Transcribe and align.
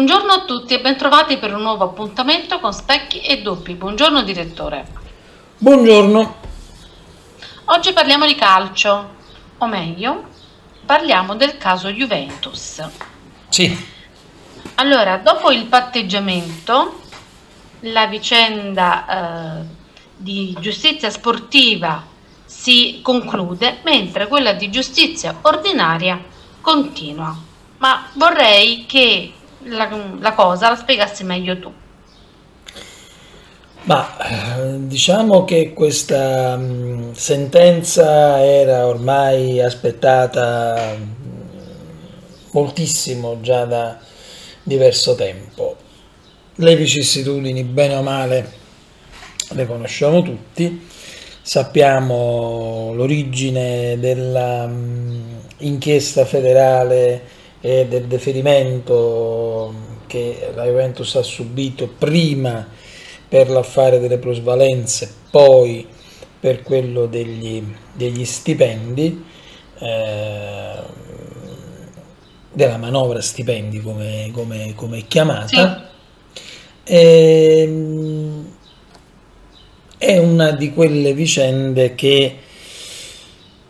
Buongiorno 0.00 0.32
a 0.32 0.44
tutti 0.46 0.72
e 0.72 0.80
bentrovati 0.80 1.36
per 1.36 1.54
un 1.54 1.60
nuovo 1.60 1.84
appuntamento 1.84 2.58
con 2.58 2.72
Specchi 2.72 3.20
e 3.20 3.42
Doppi. 3.42 3.74
Buongiorno 3.74 4.22
direttore. 4.22 4.86
Buongiorno. 5.58 6.36
Oggi 7.66 7.92
parliamo 7.92 8.24
di 8.24 8.34
calcio, 8.34 9.14
o 9.58 9.66
meglio, 9.66 10.24
parliamo 10.86 11.36
del 11.36 11.58
caso 11.58 11.90
Juventus. 11.90 12.82
Sì. 13.50 13.86
Allora, 14.76 15.18
dopo 15.18 15.50
il 15.50 15.66
patteggiamento, 15.66 17.02
la 17.80 18.06
vicenda 18.06 19.60
eh, 19.60 19.64
di 20.16 20.56
giustizia 20.60 21.10
sportiva 21.10 22.02
si 22.46 23.00
conclude, 23.02 23.80
mentre 23.84 24.28
quella 24.28 24.54
di 24.54 24.70
giustizia 24.70 25.36
ordinaria 25.42 26.18
continua. 26.62 27.36
Ma 27.76 28.08
vorrei 28.14 28.86
che 28.86 29.34
la, 29.64 29.88
la 30.18 30.34
cosa 30.34 30.70
la 30.70 30.76
spiegassi 30.76 31.24
meglio 31.24 31.58
tu. 31.58 31.72
Ma 33.82 34.08
diciamo 34.76 35.44
che 35.44 35.72
questa 35.72 36.56
mm, 36.56 37.12
sentenza 37.12 38.44
era 38.44 38.86
ormai 38.86 39.60
aspettata 39.60 40.96
mm, 40.96 41.02
moltissimo 42.52 43.40
già 43.40 43.64
da 43.64 43.98
diverso 44.62 45.14
tempo. 45.14 45.76
Le 46.56 46.76
vicissitudini, 46.76 47.64
bene 47.64 47.94
o 47.94 48.02
male, 48.02 48.52
le 49.52 49.66
conosciamo 49.66 50.22
tutti, 50.22 50.86
sappiamo 51.40 52.92
l'origine 52.94 53.98
dell'inchiesta 53.98 56.22
mm, 56.22 56.26
federale 56.26 57.38
e 57.60 57.86
del 57.86 58.06
deferimento 58.06 59.72
che 60.06 60.50
la 60.54 60.64
Juventus 60.64 61.14
ha 61.16 61.22
subito 61.22 61.86
prima 61.86 62.66
per 63.28 63.48
l'affare 63.48 64.00
delle 64.00 64.18
plusvalenze, 64.18 65.12
poi 65.30 65.86
per 66.40 66.62
quello 66.62 67.06
degli, 67.06 67.62
degli 67.92 68.24
stipendi, 68.24 69.24
eh, 69.78 70.74
della 72.52 72.76
manovra 72.76 73.20
stipendi 73.20 73.80
come, 73.80 74.30
come, 74.32 74.72
come 74.74 74.98
è 74.98 75.06
chiamata. 75.06 75.90
Sì. 76.44 76.92
E, 76.92 77.62
ehm, 77.62 78.54
è 79.98 80.16
una 80.16 80.52
di 80.52 80.72
quelle 80.72 81.12
vicende 81.12 81.94
che, 81.94 82.36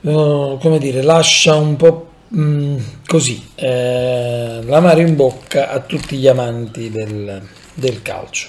uh, 0.01 0.59
come 0.59 0.79
dire, 0.79 1.03
lascia 1.03 1.57
un 1.57 1.75
po' 1.75 2.10
Mm, 2.33 2.77
così, 3.07 3.45
eh, 3.57 4.61
l'amaro 4.63 5.01
in 5.01 5.17
bocca 5.17 5.71
a 5.71 5.81
tutti 5.81 6.17
gli 6.17 6.29
amanti 6.29 6.89
del, 6.89 7.43
del 7.75 8.03
calcio. 8.03 8.49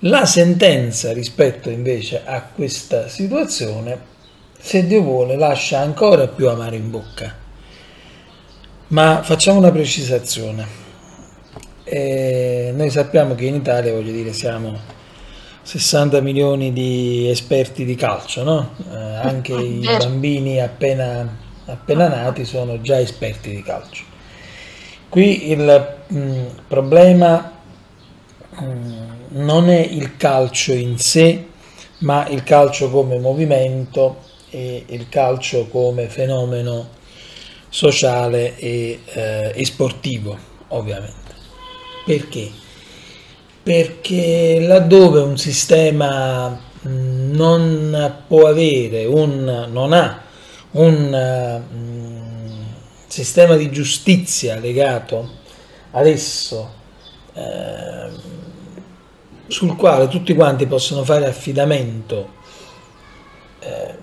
La 0.00 0.26
sentenza 0.26 1.14
rispetto 1.14 1.70
invece 1.70 2.20
a 2.22 2.42
questa 2.42 3.08
situazione, 3.08 3.98
se 4.58 4.86
Dio 4.86 5.00
vuole, 5.00 5.36
lascia 5.36 5.78
ancora 5.78 6.28
più 6.28 6.50
amaro 6.50 6.74
in 6.74 6.90
bocca. 6.90 7.34
Ma 8.88 9.22
facciamo 9.22 9.58
una 9.58 9.72
precisazione. 9.72 10.66
Eh, 11.84 12.72
noi 12.76 12.90
sappiamo 12.90 13.34
che 13.34 13.46
in 13.46 13.54
Italia, 13.54 13.92
voglio 13.92 14.12
dire, 14.12 14.34
siamo 14.34 14.78
60 15.62 16.20
milioni 16.20 16.74
di 16.74 17.30
esperti 17.30 17.86
di 17.86 17.94
calcio, 17.94 18.42
no? 18.42 18.74
Eh, 18.92 18.96
anche 18.96 19.54
i 19.54 19.80
bambini 19.80 20.60
appena 20.60 21.43
appena 21.66 22.08
nati 22.08 22.44
sono 22.44 22.80
già 22.80 23.00
esperti 23.00 23.50
di 23.50 23.62
calcio. 23.62 24.04
Qui 25.08 25.50
il 25.50 25.96
mh, 26.08 26.18
mm, 26.18 26.44
problema 26.68 27.52
mh, 28.50 28.64
mm, 28.64 29.02
non 29.30 29.68
è 29.70 29.80
il 29.80 30.16
calcio 30.16 30.72
in 30.72 30.98
sé, 30.98 31.46
ma 31.98 32.26
il 32.28 32.42
calcio 32.42 32.90
come 32.90 33.18
movimento 33.18 34.22
e 34.50 34.84
il 34.88 35.08
calcio 35.08 35.66
come 35.68 36.08
fenomeno 36.08 36.88
sociale 37.68 38.56
e, 38.56 39.00
eh, 39.04 39.52
e 39.54 39.64
sportivo, 39.64 40.36
ovviamente. 40.68 41.32
Perché? 42.04 42.50
Perché 43.62 44.58
laddove 44.60 45.20
un 45.20 45.38
sistema 45.38 46.50
mm, 46.86 47.32
non 47.34 48.22
può 48.26 48.48
avere 48.48 49.06
un, 49.06 49.68
non 49.70 49.92
ha 49.92 50.23
un 50.74 51.62
uh, 51.66 53.06
sistema 53.06 53.56
di 53.56 53.70
giustizia 53.70 54.58
legato 54.58 55.42
adesso 55.92 56.72
uh, 57.32 58.20
sul 59.46 59.76
quale 59.76 60.08
tutti 60.08 60.34
quanti 60.34 60.66
possono 60.66 61.04
fare 61.04 61.26
affidamento 61.26 62.32
uh, 63.62 63.94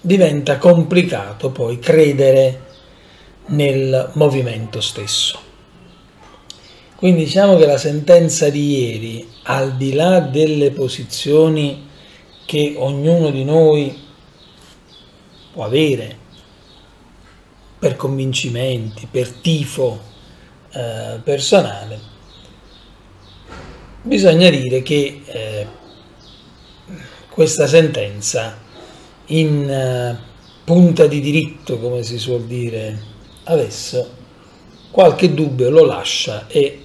diventa 0.00 0.58
complicato 0.58 1.50
poi 1.50 1.78
credere 1.78 2.70
nel 3.46 4.10
movimento 4.14 4.80
stesso. 4.80 5.50
Quindi 6.96 7.24
diciamo 7.24 7.56
che 7.56 7.66
la 7.66 7.78
sentenza 7.78 8.48
di 8.48 8.78
ieri, 8.78 9.28
al 9.44 9.76
di 9.76 9.92
là 9.92 10.20
delle 10.20 10.70
posizioni 10.70 11.88
che 12.44 12.74
ognuno 12.76 13.30
di 13.30 13.44
noi 13.44 14.10
può 15.52 15.64
avere 15.64 16.16
per 17.78 17.96
convincimenti, 17.96 19.08
per 19.10 19.28
tifo 19.28 20.00
eh, 20.72 21.20
personale, 21.22 21.98
bisogna 24.02 24.48
dire 24.50 24.82
che 24.82 25.22
eh, 25.24 25.66
questa 27.28 27.66
sentenza 27.66 28.58
in 29.26 29.68
eh, 29.68 30.18
punta 30.64 31.06
di 31.06 31.20
diritto, 31.20 31.78
come 31.78 32.02
si 32.02 32.18
suol 32.18 32.44
dire 32.44 33.10
adesso, 33.44 34.20
qualche 34.90 35.34
dubbio 35.34 35.70
lo 35.70 35.84
lascia 35.84 36.46
e 36.46 36.84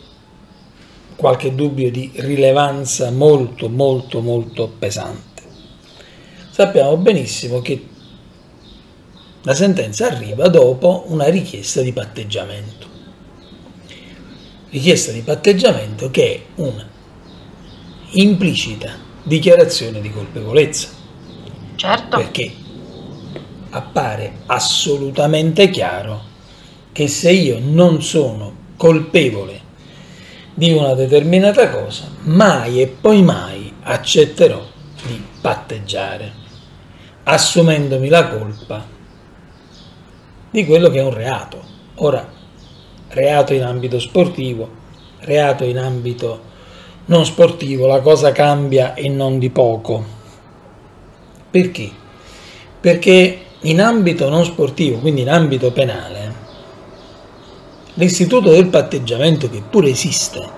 qualche 1.15 1.53
dubbio 1.53 1.91
di 1.91 2.11
rilevanza 2.15 3.11
molto 3.11 3.69
molto 3.69 4.21
molto 4.21 4.71
pesante. 4.79 5.25
Sappiamo 6.49 6.97
benissimo 6.97 7.61
che 7.61 7.95
la 9.47 9.55
sentenza 9.55 10.07
arriva 10.07 10.49
dopo 10.49 11.05
una 11.07 11.29
richiesta 11.29 11.79
di 11.79 11.93
patteggiamento. 11.93 12.85
Richiesta 14.69 15.13
di 15.13 15.21
patteggiamento 15.21 16.11
che 16.11 16.33
è 16.33 16.41
una 16.55 16.85
implicita 18.09 18.91
dichiarazione 19.23 20.01
di 20.01 20.11
colpevolezza. 20.11 20.89
Certo. 21.75 22.17
Perché 22.17 22.51
appare 23.69 24.39
assolutamente 24.47 25.69
chiaro 25.69 26.23
che 26.91 27.07
se 27.07 27.31
io 27.31 27.57
non 27.61 28.03
sono 28.03 28.53
colpevole 28.75 29.61
di 30.55 30.73
una 30.73 30.93
determinata 30.93 31.69
cosa, 31.69 32.03
mai 32.23 32.81
e 32.81 32.87
poi 32.87 33.23
mai 33.23 33.73
accetterò 33.83 34.61
di 35.05 35.23
patteggiare, 35.39 36.33
assumendomi 37.23 38.09
la 38.09 38.27
colpa 38.27 38.95
di 40.57 40.65
quello 40.65 40.89
che 40.89 40.97
è 40.97 41.03
un 41.03 41.13
reato. 41.13 41.61
Ora, 41.97 42.27
reato 43.09 43.53
in 43.53 43.61
ambito 43.61 43.99
sportivo, 43.99 44.67
reato 45.19 45.63
in 45.63 45.77
ambito 45.77 46.45
non 47.05 47.25
sportivo, 47.25 47.85
la 47.85 48.01
cosa 48.01 48.31
cambia 48.31 48.95
e 48.95 49.07
non 49.07 49.37
di 49.37 49.51
poco. 49.51 50.03
Perché? 51.51 51.91
Perché 52.79 53.39
in 53.61 53.81
ambito 53.81 54.29
non 54.29 54.45
sportivo, 54.45 54.97
quindi 54.97 55.21
in 55.21 55.29
ambito 55.29 55.71
penale, 55.71 56.33
l'istituto 57.93 58.49
del 58.49 58.67
patteggiamento 58.67 59.47
che 59.51 59.61
pure 59.61 59.89
esiste 59.89 60.55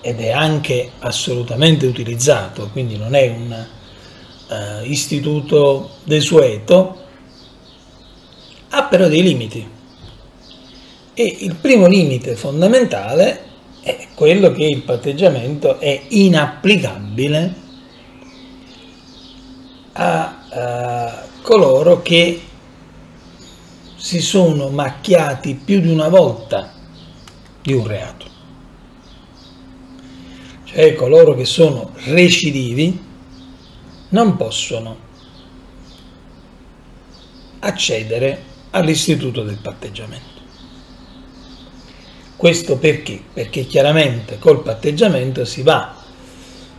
ed 0.00 0.20
è 0.20 0.30
anche 0.30 0.90
assolutamente 0.98 1.86
utilizzato, 1.86 2.68
quindi 2.72 2.96
non 2.98 3.14
è 3.14 3.28
un 3.28 3.66
uh, 4.48 4.84
istituto 4.84 5.90
desueto, 6.02 7.04
ha 8.70 8.84
però 8.84 9.08
dei 9.08 9.22
limiti. 9.22 9.68
E 11.14 11.36
il 11.40 11.54
primo 11.54 11.86
limite 11.86 12.36
fondamentale 12.36 13.44
è 13.80 14.08
quello 14.14 14.52
che 14.52 14.64
il 14.64 14.82
patteggiamento 14.82 15.78
è 15.78 16.02
inapplicabile 16.08 17.54
a, 19.92 20.46
a 20.50 21.26
coloro 21.40 22.02
che 22.02 22.40
si 23.96 24.20
sono 24.20 24.68
macchiati 24.68 25.54
più 25.54 25.80
di 25.80 25.88
una 25.88 26.08
volta 26.08 26.72
di 27.62 27.72
un 27.72 27.86
reato. 27.86 28.26
Cioè 30.64 30.94
coloro 30.94 31.34
che 31.34 31.44
sono 31.44 31.92
recidivi 32.04 33.04
non 34.10 34.36
possono 34.36 34.96
accedere 37.60 38.45
all'istituto 38.76 39.42
del 39.42 39.58
patteggiamento. 39.60 40.34
Questo 42.36 42.76
perché? 42.76 43.20
Perché 43.32 43.64
chiaramente 43.64 44.38
col 44.38 44.62
patteggiamento 44.62 45.44
si 45.44 45.62
va 45.62 45.94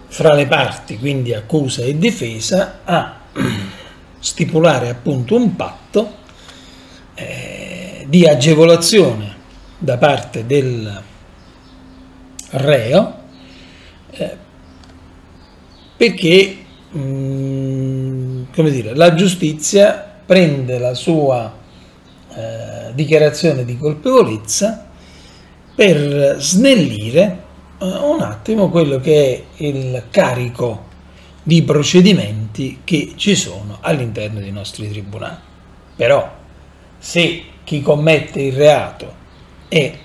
fra 0.07 0.33
le 0.33 0.45
parti, 0.45 0.97
quindi 0.97 1.33
accusa 1.33 1.81
e 1.81 1.97
difesa, 1.97 2.81
a 2.83 3.19
stipulare 4.19 4.89
appunto 4.89 5.35
un 5.35 5.55
patto 5.55 6.15
eh, 7.15 8.05
di 8.07 8.27
agevolazione 8.27 9.35
da 9.79 9.97
parte 9.97 10.45
del 10.45 11.03
reo 12.51 13.19
eh, 14.11 14.37
perché 15.97 16.57
mh, 16.91 16.99
mm, 16.99 18.43
come 18.53 18.71
dire, 18.71 18.95
la 18.95 19.13
giustizia 19.15 20.19
prende 20.25 20.77
la 20.77 20.93
sua 20.93 21.65
eh, 22.37 22.93
dichiarazione 22.93 23.65
di 23.65 23.77
colpevolezza 23.77 24.85
per 25.73 26.35
snellire 26.39 27.43
eh, 27.79 27.85
un 27.85 28.21
attimo 28.21 28.69
quello 28.69 28.99
che 28.99 29.45
è 29.55 29.63
il 29.63 30.03
carico 30.11 30.85
di 31.41 31.63
procedimenti 31.63 32.81
che 32.83 33.13
ci 33.15 33.33
sono 33.33 33.79
all'interno 33.81 34.39
dei 34.39 34.51
nostri 34.51 34.87
tribunali. 34.87 35.37
Però 35.95 36.31
se 36.99 37.43
chi 37.63 37.81
commette 37.81 38.39
il 38.41 38.53
reato 38.53 39.13
è 39.67 39.97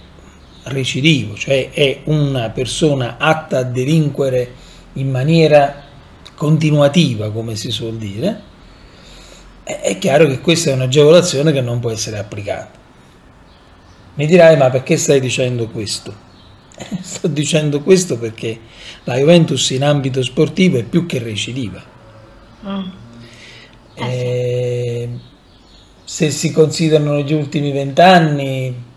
recidivo, 0.64 1.34
cioè 1.34 1.70
è 1.70 2.00
una 2.04 2.48
persona 2.48 3.16
atta 3.18 3.58
a 3.58 3.62
delinquere 3.64 4.54
in 4.94 5.10
maniera 5.10 5.82
continuativa, 6.34 7.30
come 7.30 7.56
si 7.56 7.70
suol 7.70 7.96
dire, 7.96 8.50
è 9.64 9.98
chiaro 9.98 10.26
che 10.26 10.40
questa 10.40 10.70
è 10.70 10.74
un'agevolazione 10.74 11.52
che 11.52 11.60
non 11.60 11.80
può 11.80 11.90
essere 11.90 12.18
applicata. 12.18 12.80
Mi 14.14 14.26
dirai, 14.26 14.56
ma 14.56 14.70
perché 14.70 14.96
stai 14.96 15.20
dicendo 15.20 15.68
questo? 15.68 16.14
Sto 17.00 17.28
dicendo 17.28 17.80
questo 17.82 18.18
perché 18.18 18.58
la 19.04 19.16
Juventus 19.16 19.70
in 19.70 19.84
ambito 19.84 20.22
sportivo 20.22 20.78
è 20.78 20.82
più 20.82 21.06
che 21.06 21.18
recidiva. 21.18 21.82
Mm. 22.66 22.82
Eh, 23.94 24.04
eh, 24.04 25.08
se 26.04 26.30
si 26.30 26.50
considerano 26.50 27.20
gli 27.20 27.32
ultimi 27.32 27.72
vent'anni 27.72 28.90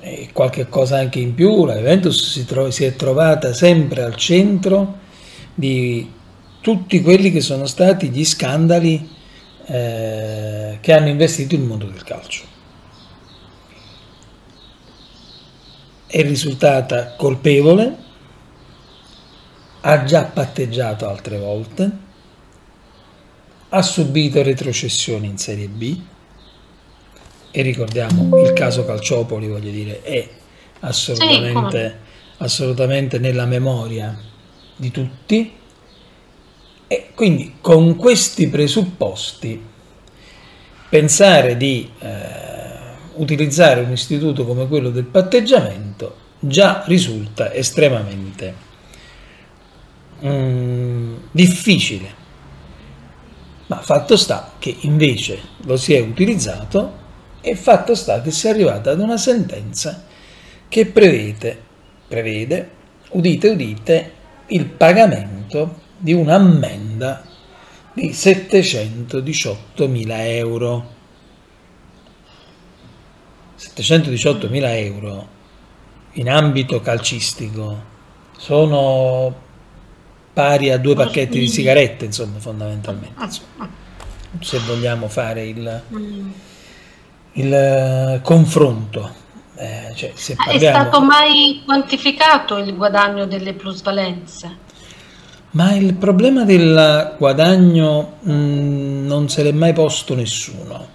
e 0.00 0.28
qualche 0.32 0.68
cosa 0.68 0.98
anche 0.98 1.18
in 1.18 1.34
più, 1.34 1.64
la 1.64 1.76
Juventus 1.76 2.30
si, 2.30 2.44
tro- 2.44 2.70
si 2.70 2.84
è 2.84 2.94
trovata 2.94 3.52
sempre 3.52 4.02
al 4.02 4.16
centro 4.16 4.98
di 5.54 6.10
tutti 6.64 7.02
quelli 7.02 7.30
che 7.30 7.42
sono 7.42 7.66
stati 7.66 8.08
gli 8.08 8.24
scandali 8.24 9.06
eh, 9.66 10.78
che 10.80 10.92
hanno 10.94 11.08
investito 11.08 11.54
il 11.54 11.60
mondo 11.60 11.84
del 11.84 12.02
calcio. 12.02 12.42
È 16.06 16.22
risultata 16.22 17.16
colpevole, 17.16 17.96
ha 19.82 20.04
già 20.04 20.24
patteggiato 20.24 21.06
altre 21.06 21.36
volte, 21.36 21.90
ha 23.68 23.82
subito 23.82 24.42
retrocessioni 24.42 25.26
in 25.26 25.36
Serie 25.36 25.68
B 25.68 26.00
e 27.50 27.60
ricordiamo 27.60 28.40
il 28.40 28.54
caso 28.54 28.86
Calciopoli, 28.86 29.48
voglio 29.48 29.70
dire, 29.70 30.00
è 30.00 30.26
assolutamente, 30.80 31.98
assolutamente 32.38 33.18
nella 33.18 33.44
memoria 33.44 34.18
di 34.76 34.90
tutti 34.90 35.62
e 36.94 37.06
quindi 37.12 37.56
con 37.60 37.96
questi 37.96 38.48
presupposti 38.48 39.60
pensare 40.88 41.56
di 41.56 41.90
eh, 41.98 42.08
utilizzare 43.14 43.80
un 43.80 43.90
istituto 43.90 44.44
come 44.44 44.68
quello 44.68 44.90
del 44.90 45.04
patteggiamento 45.04 46.22
già 46.38 46.84
risulta 46.86 47.52
estremamente 47.52 48.54
mm, 50.24 51.14
difficile. 51.32 52.22
Ma 53.66 53.80
fatto 53.80 54.16
sta 54.16 54.52
che 54.60 54.76
invece 54.82 55.40
lo 55.64 55.76
si 55.76 55.94
è 55.94 56.00
utilizzato 56.00 57.02
e 57.40 57.56
fatto 57.56 57.96
sta 57.96 58.20
che 58.20 58.30
si 58.30 58.46
è 58.46 58.50
arrivata 58.50 58.92
ad 58.92 59.00
una 59.00 59.16
sentenza 59.16 60.04
che 60.68 60.86
prevede, 60.86 61.60
prevede 62.06 62.70
udite 63.10 63.48
udite, 63.48 64.12
il 64.48 64.66
pagamento 64.66 65.82
di 65.98 66.12
un'ammenda 66.94 67.22
di 67.92 68.10
718.000 68.10 70.06
euro. 70.36 70.92
718.000 73.58 74.62
euro 74.76 75.28
in 76.12 76.30
ambito 76.30 76.80
calcistico 76.80 77.92
sono 78.36 79.42
pari 80.32 80.70
a 80.70 80.78
due 80.78 80.94
pacchetti 80.94 81.38
di 81.38 81.48
sigarette, 81.48 82.04
insomma, 82.04 82.38
fondamentalmente. 82.38 83.28
Se 84.40 84.58
vogliamo 84.60 85.08
fare 85.08 85.46
il, 85.46 85.82
mm. 85.94 86.30
il 87.32 87.54
eh, 87.54 88.20
confronto. 88.22 89.22
Eh, 89.56 89.92
cioè, 89.94 90.12
parliamo... 90.34 90.76
È 90.76 90.80
stato 90.80 91.00
mai 91.00 91.62
quantificato 91.64 92.58
il 92.58 92.74
guadagno 92.74 93.26
delle 93.26 93.54
plusvalenze? 93.54 94.63
Ma 95.54 95.72
il 95.74 95.94
problema 95.94 96.44
del 96.44 97.14
guadagno 97.16 98.14
mh, 98.20 98.32
mm, 98.32 99.06
non 99.06 99.28
se 99.28 99.44
l'è 99.44 99.52
mai 99.52 99.72
posto 99.72 100.16
nessuno, 100.16 100.88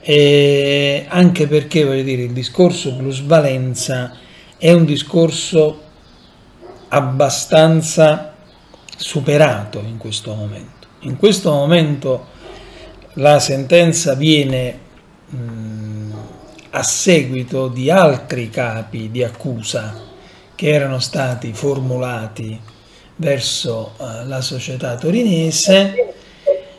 e 0.00 1.06
anche 1.08 1.46
perché 1.46 1.84
voglio 1.84 2.02
dire, 2.02 2.22
il 2.22 2.32
discorso 2.32 2.94
plusvalenza 2.94 4.12
è 4.58 4.72
un 4.72 4.84
discorso 4.84 5.80
abbastanza 6.88 8.34
superato 8.94 9.78
in 9.80 9.96
questo 9.96 10.34
momento. 10.34 10.86
In 11.00 11.16
questo 11.16 11.50
momento 11.50 12.26
la 13.14 13.40
sentenza 13.40 14.12
viene 14.12 14.78
mh, 15.28 15.36
mm, 15.38 16.12
a 16.70 16.82
seguito 16.82 17.68
di 17.68 17.90
altri 17.90 18.50
capi 18.50 19.10
di 19.10 19.24
accusa 19.24 19.94
che 20.54 20.68
erano 20.68 20.98
stati 20.98 21.54
formulati 21.54 22.76
verso 23.18 23.92
uh, 23.96 24.26
la 24.26 24.40
società 24.40 24.96
torinese 24.96 26.14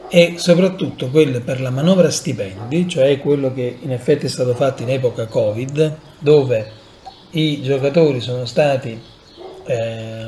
e 0.10 0.36
soprattutto 0.38 1.10
quelle 1.10 1.40
per 1.40 1.62
la 1.62 1.70
manovra 1.70 2.10
stipendi, 2.10 2.88
cioè 2.88 3.20
quello 3.20 3.54
che 3.54 3.78
in 3.80 3.92
effetti 3.92 4.26
è 4.26 4.30
stato 4.30 4.56
fatto 4.56 4.82
in 4.82 4.90
epoca 4.90 5.28
Covid, 5.28 5.98
dove 6.18 6.72
i 7.32 7.62
giocatori 7.62 8.20
sono 8.20 8.46
stati 8.46 9.00
eh, 9.66 10.28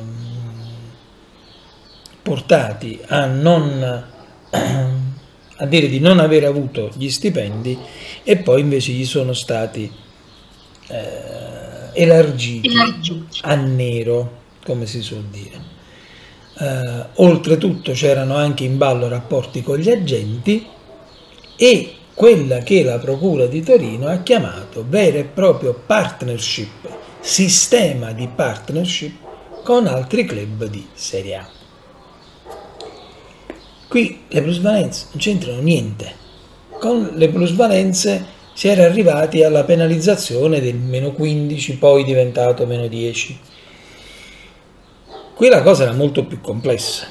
portati 2.22 3.00
a, 3.08 3.26
non, 3.26 4.06
a 4.52 5.66
dire 5.66 5.88
di 5.88 6.00
non 6.00 6.20
aver 6.20 6.46
avuto 6.46 6.92
gli 6.96 7.10
stipendi 7.10 7.76
e 8.24 8.38
poi 8.38 8.62
invece 8.62 8.92
gli 8.92 9.06
sono 9.06 9.34
stati 9.34 9.92
eh, 10.90 11.90
elargiti 11.94 12.70
a 13.42 13.56
nero, 13.56 14.42
come 14.64 14.86
si 14.86 15.02
suol 15.02 15.24
dire. 15.24 15.71
Eh, 16.62 17.06
oltretutto 17.16 17.92
c'erano 17.94 18.36
anche 18.36 18.64
in 18.64 18.78
ballo 18.78 19.08
rapporti 19.08 19.64
con 19.64 19.80
gli 19.80 19.90
agenti 19.90 20.64
e 21.56 21.94
quella 22.14 22.60
che 22.60 22.84
la 22.84 23.00
Procura 23.00 23.48
di 23.48 23.64
Torino 23.64 24.06
ha 24.06 24.18
chiamato 24.18 24.86
vero 24.88 25.18
e 25.18 25.24
proprio 25.24 25.74
partnership, 25.74 26.88
sistema 27.20 28.12
di 28.12 28.28
partnership 28.28 29.16
con 29.64 29.88
altri 29.88 30.24
club 30.24 30.66
di 30.66 30.86
Serie 30.94 31.36
A. 31.36 31.50
Qui 33.88 34.22
le 34.28 34.42
plusvalenze 34.44 35.06
non 35.14 35.20
c'entrano 35.20 35.62
niente. 35.62 36.14
Con 36.80 37.10
le 37.16 37.30
plusvalenze 37.30 38.24
si 38.54 38.68
era 38.68 38.84
arrivati 38.84 39.42
alla 39.42 39.64
penalizzazione 39.64 40.62
del 40.62 40.76
meno 40.76 41.12
15, 41.12 41.78
poi 41.78 42.04
diventato 42.04 42.68
meno 42.68 42.86
10 42.86 43.40
Qui 45.42 45.50
la 45.50 45.64
cosa 45.64 45.86
era 45.86 45.94
molto 45.94 46.24
più 46.26 46.40
complessa. 46.40 47.08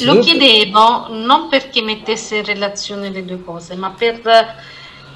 Lo 0.00 0.18
chiedevo 0.18 1.06
non 1.08 1.48
perché 1.48 1.80
mettesse 1.80 2.36
in 2.36 2.44
relazione 2.44 3.08
le 3.08 3.24
due 3.24 3.42
cose, 3.42 3.74
ma 3.74 3.88
per, 3.96 4.20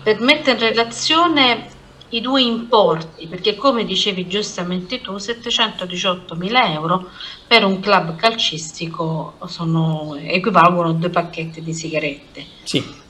per 0.02 0.18
mettere 0.20 0.52
in 0.52 0.68
relazione 0.70 1.68
i 2.08 2.22
due 2.22 2.40
importi, 2.40 3.26
perché 3.26 3.54
come 3.56 3.84
dicevi 3.84 4.26
giustamente 4.26 5.02
tu, 5.02 5.18
718 5.18 6.34
mila 6.36 6.72
euro 6.72 7.10
per 7.46 7.66
un 7.66 7.78
club 7.80 8.16
calcistico 8.16 9.34
sono, 9.44 10.18
equivalgono 10.18 10.88
a 10.88 10.94
due 10.94 11.10
pacchetti 11.10 11.62
di 11.62 11.74
sigarette. 11.74 12.46
Sì. 12.62 13.02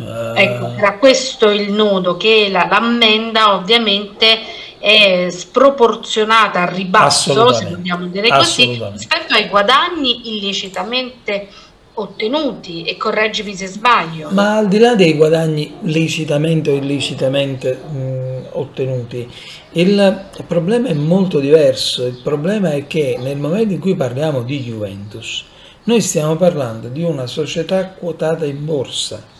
Ecco, 0.00 0.66
era 0.76 0.98
questo 0.98 1.48
il 1.48 1.72
nodo, 1.72 2.18
che 2.18 2.48
la, 2.50 2.68
l'ammenda 2.70 3.54
ovviamente 3.54 4.66
è 4.78 5.28
sproporzionata 5.30 6.62
al 6.62 6.68
ribasso, 6.68 7.52
se 7.52 7.66
vogliamo 7.66 8.06
dire 8.06 8.28
così, 8.28 8.80
rispetto 8.92 9.34
ai 9.34 9.48
guadagni 9.48 10.36
illecitamente 10.36 11.48
ottenuti 11.94 12.82
e 12.82 12.96
correggimi 12.96 13.54
se 13.54 13.66
sbaglio. 13.66 14.28
Ma 14.30 14.56
al 14.56 14.68
di 14.68 14.78
là 14.78 14.94
dei 14.94 15.14
guadagni 15.14 15.74
licitamente 15.82 16.70
o 16.70 16.74
illecitamente 16.74 17.74
mh, 17.74 18.46
ottenuti, 18.52 19.28
il 19.72 20.26
problema 20.46 20.88
è 20.88 20.94
molto 20.94 21.40
diverso. 21.40 22.06
Il 22.06 22.20
problema 22.22 22.70
è 22.72 22.86
che 22.86 23.16
nel 23.20 23.38
momento 23.38 23.74
in 23.74 23.80
cui 23.80 23.96
parliamo 23.96 24.42
di 24.42 24.62
Juventus, 24.62 25.44
noi 25.84 26.00
stiamo 26.00 26.36
parlando 26.36 26.88
di 26.88 27.02
una 27.02 27.26
società 27.26 27.88
quotata 27.88 28.44
in 28.44 28.64
borsa. 28.64 29.36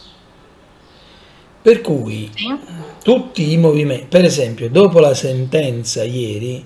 Per 1.69 1.83
cui 1.83 2.31
tutti 3.03 3.53
i 3.53 3.59
movimenti, 3.59 4.07
per 4.07 4.25
esempio, 4.25 4.71
dopo 4.71 5.01
la 5.01 5.13
sentenza 5.13 6.03
ieri, 6.03 6.65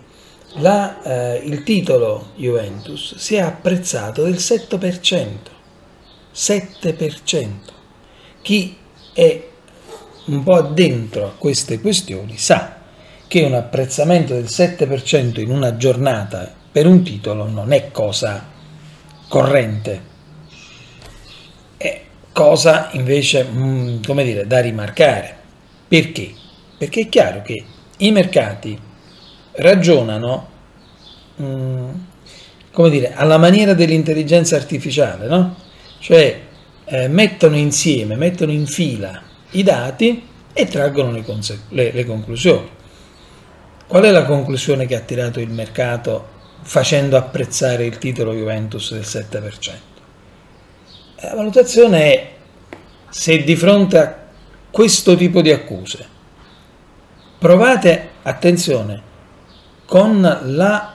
la, 0.59 1.03
eh, 1.03 1.39
il 1.39 1.65
titolo 1.65 2.29
Juventus 2.37 3.17
si 3.17 3.35
è 3.35 3.41
apprezzato 3.41 4.23
del 4.23 4.35
7%. 4.35 5.51
7%. 6.33 7.47
Chi 8.43 8.77
è 9.13 9.49
un 10.27 10.45
po' 10.45 10.55
addentro 10.55 11.27
a 11.27 11.35
queste 11.37 11.81
questioni 11.81 12.39
sa 12.39 12.83
che 13.27 13.43
un 13.43 13.55
apprezzamento 13.55 14.35
del 14.35 14.45
7% 14.45 15.41
in 15.41 15.51
una 15.51 15.77
giornata 15.77 16.49
per 16.71 16.87
un 16.87 17.03
titolo 17.03 17.49
non 17.49 17.73
è 17.73 17.91
cosa 17.91 18.51
corrente, 19.27 20.11
cosa 22.33 22.89
invece, 22.93 23.45
mm, 23.45 24.03
come 24.05 24.25
dire, 24.25 24.47
da 24.47 24.61
rimarcare. 24.61 25.37
Perché? 25.87 26.33
Perché 26.79 27.03
è 27.03 27.09
chiaro 27.09 27.43
che 27.43 27.65
i 27.99 28.11
mercati 28.11 28.79
ragionano, 29.53 30.49
mm, 31.41 31.91
come 32.73 32.91
dire, 32.91 33.15
alla 33.15 33.39
maniera 33.39 33.75
dell'intelligenza 33.75 34.57
artificiale, 34.57 35.27
no? 35.27 35.57
cioè 35.99 36.41
eh, 36.87 37.09
mettono 37.09 37.57
insieme, 37.57 38.17
mettono 38.17 38.51
in 38.51 38.67
fila 38.67 39.23
i 39.51 39.63
dati 39.63 40.27
e 40.53 40.67
traggono 40.67 41.13
le, 41.13 41.23
conse- 41.23 41.61
le, 41.69 41.93
le 41.93 42.05
conclusioni. 42.05 42.69
Qual 43.87 44.03
è 44.03 44.11
la 44.11 44.25
conclusione 44.25 44.87
che 44.87 44.97
ha 44.97 45.01
tirato 45.01 45.39
il 45.39 45.51
mercato 45.51 46.29
facendo 46.63 47.17
apprezzare 47.17 47.85
il 47.85 47.99
titolo 47.99 48.33
Juventus 48.33 48.93
del 48.93 49.03
7%? 49.03 49.92
La 51.23 51.35
valutazione 51.35 52.01
è 52.01 52.33
se 53.09 53.45
di 53.45 53.55
fronte 53.55 53.99
a 53.99 54.17
questo 54.71 55.15
tipo 55.15 55.41
di 55.41 55.53
accuse 55.53 56.09
provate, 57.39 58.09
attenzione, 58.23 59.03
con 59.85 60.21
la 60.21 60.95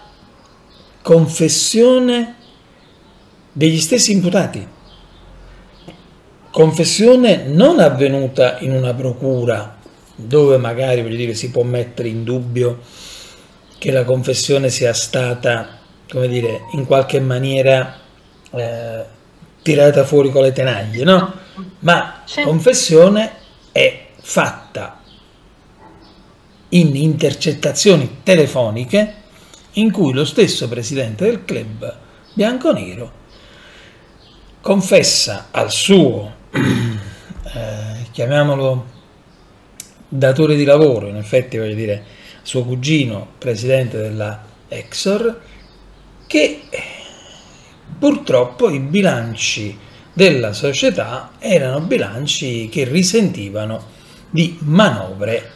confessione 1.01 2.35
degli 3.53 3.79
stessi 3.79 4.11
imputati. 4.11 4.67
Confessione 6.51 7.45
non 7.45 7.79
avvenuta 7.79 8.59
in 8.59 8.71
una 8.71 8.93
procura 8.93 9.77
dove 10.15 10.57
magari 10.57 11.01
voglio 11.01 11.15
dire, 11.15 11.35
si 11.35 11.51
può 11.51 11.63
mettere 11.63 12.09
in 12.09 12.23
dubbio 12.23 12.79
che 13.77 13.91
la 13.91 14.03
confessione 14.03 14.69
sia 14.69 14.93
stata, 14.93 15.77
come 16.09 16.27
dire, 16.27 16.61
in 16.71 16.85
qualche 16.85 17.19
maniera 17.19 17.99
eh, 18.51 19.15
tirata 19.67 20.05
fuori 20.05 20.31
con 20.31 20.43
le 20.43 20.53
tenaglie, 20.53 21.03
no? 21.03 21.33
Ma 21.79 22.21
sì. 22.23 22.41
confessione 22.41 23.33
è 23.73 24.05
fatta 24.21 25.01
in 26.69 26.95
intercettazioni 26.95 28.19
telefoniche 28.23 29.13
in 29.73 29.91
cui 29.91 30.13
lo 30.13 30.23
stesso 30.23 30.69
presidente 30.69 31.25
del 31.25 31.43
club 31.43 31.95
bianconero 32.33 33.11
confessa 34.61 35.47
al 35.51 35.69
suo 35.69 36.33
eh, 36.51 38.05
chiamiamolo 38.11 38.95
datore 40.07 40.55
di 40.55 40.63
lavoro, 40.63 41.07
in 41.07 41.17
effetti 41.17 41.57
voglio 41.57 41.75
dire 41.75 42.03
suo 42.41 42.63
cugino, 42.63 43.33
presidente 43.37 43.97
della 43.97 44.41
Exor, 44.69 45.41
che 46.25 46.61
purtroppo 47.97 48.69
i 48.69 48.79
bilanci 48.79 49.77
della 50.13 50.53
società 50.53 51.31
erano 51.39 51.81
bilanci 51.81 52.69
che 52.69 52.85
risentivano 52.85 53.95
di 54.29 54.57
manovre, 54.61 55.51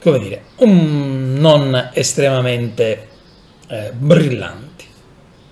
come 0.00 0.18
dire, 0.18 0.44
un, 0.56 1.34
non 1.34 1.90
estremamente 1.92 3.08
eh, 3.68 3.92
brillanti. 3.92 4.84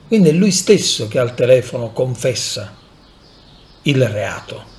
Quindi 0.07 0.29
è 0.29 0.33
lui 0.33 0.51
stesso 0.51 1.09
che 1.09 1.19
al 1.19 1.35
telefono 1.35 1.93
confessa 1.93 2.75
il 3.83 4.07
reato. 4.07 4.73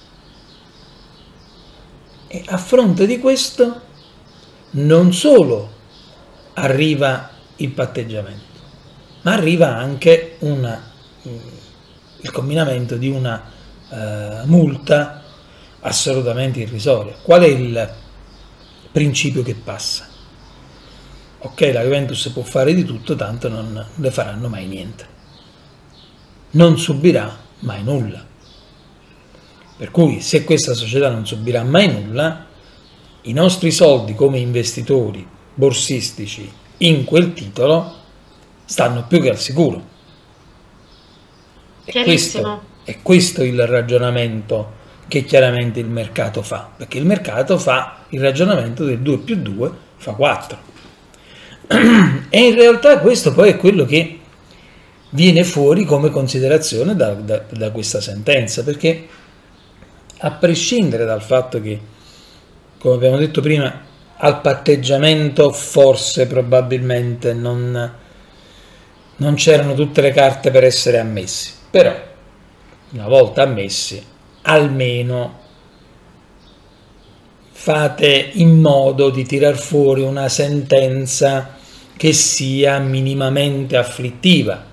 E 2.28 2.44
a 2.46 2.58
fronte 2.58 3.06
di 3.06 3.20
questo 3.20 3.82
non 4.72 5.14
solo 5.14 5.72
arriva 6.54 7.30
il 7.58 7.70
patteggiamento, 7.70 8.60
ma 9.22 9.34
arriva 9.34 9.76
anche 9.76 10.36
una, 10.40 10.92
il 12.22 12.32
combinamento 12.32 12.98
di 12.98 13.10
una 13.10 13.44
uh, 13.90 13.96
multa 14.46 15.24
assolutamente 15.82 16.60
irrisoria. 16.60 17.16
Qual 17.22 17.42
è 17.42 17.48
il 17.48 17.94
principio 18.92 19.44
che 19.44 19.56
passa? 19.56 20.08
Ok, 21.40 21.70
la 21.74 21.84
Juventus 21.84 22.30
può 22.30 22.42
fare 22.42 22.74
di 22.74 22.84
tutto, 22.84 23.16
tanto 23.16 23.50
non 23.50 23.86
le 23.96 24.12
faranno 24.12 24.48
mai 24.48 24.66
niente. 24.66 25.08
Non 26.52 26.80
subirà 26.80 27.38
mai 27.60 27.84
nulla. 27.84 28.26
Per 29.78 29.92
cui 29.92 30.22
se 30.22 30.44
questa 30.44 30.74
società 30.74 31.10
non 31.10 31.28
subirà 31.28 31.64
mai 31.64 31.92
nulla, 31.92 32.46
i 33.24 33.34
nostri 33.34 33.72
soldi 33.72 34.16
come 34.16 34.40
investitori 34.40 35.28
borsistici 35.54 36.52
in 36.78 37.04
quel 37.04 37.34
titolo 37.34 37.94
stanno 38.66 39.06
più 39.06 39.22
che 39.22 39.30
al 39.30 39.40
sicuro. 39.40 39.94
E 41.86 42.04
questo, 42.04 42.64
è 42.84 42.98
questo 43.02 43.44
il 43.44 43.66
ragionamento 43.66 44.84
che 45.08 45.24
chiaramente 45.24 45.80
il 45.80 45.88
mercato 45.88 46.42
fa, 46.42 46.70
perché 46.76 46.98
il 46.98 47.06
mercato 47.06 47.58
fa 47.58 48.06
il 48.10 48.20
ragionamento 48.20 48.84
del 48.84 49.00
2 49.00 49.18
più 49.20 49.36
2 49.36 49.72
fa 49.98 50.14
4. 50.14 50.58
E 52.30 52.48
in 52.48 52.56
realtà 52.56 53.00
questo 53.00 53.34
poi 53.34 53.52
è 53.52 53.58
quello 53.58 53.86
che 53.86 54.20
viene 55.12 55.44
fuori 55.46 55.86
come 55.86 56.10
considerazione 56.10 56.96
da, 56.96 57.14
da, 57.14 57.44
da 57.50 57.72
questa 57.72 58.02
sentenza, 58.02 58.64
perché 58.64 59.08
a 60.18 60.32
prescindere 60.32 61.06
dal 61.06 61.22
fatto 61.22 61.62
che, 61.62 61.80
come 62.78 62.96
abbiamo 62.96 63.18
detto 63.18 63.42
prima, 63.42 63.84
al 64.18 64.42
patteggiamento 64.42 65.52
forse 65.52 66.28
probabilmente 66.28 67.34
non, 67.34 67.94
non 69.18 69.34
c'erano 69.36 69.74
tutte 69.74 70.02
le 70.02 70.12
carte 70.12 70.52
per 70.52 70.64
essere 70.64 71.00
ammessi, 71.00 71.52
però 71.76 71.94
una 72.92 73.08
volta 73.10 73.42
ammessi 73.42 74.02
almeno 74.44 75.40
fate 77.52 78.30
in 78.36 78.62
modo 78.62 79.10
di 79.10 79.26
tirar 79.26 79.58
fuori 79.58 80.02
una 80.02 80.30
sentenza 80.30 81.58
che 81.98 82.14
sia 82.14 82.80
minimamente 82.80 83.76
afflittiva. 83.76 84.64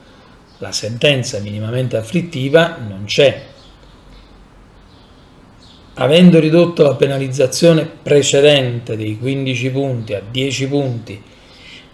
La 0.59 0.71
sentenza 0.71 1.41
minimamente 1.41 1.97
afflittiva 1.97 2.77
non 2.79 3.03
c'è, 3.07 3.47
avendo 5.95 6.39
ridotto 6.39 6.85
la 6.85 6.95
penalizzazione 6.95 7.85
precedente 7.85 8.97
dei 8.97 9.19
15 9.19 9.71
punti 9.71 10.15
a 10.15 10.23
10 10.31 10.69
punti, 10.69 11.23